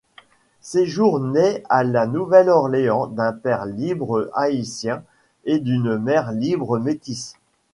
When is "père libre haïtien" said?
3.33-5.03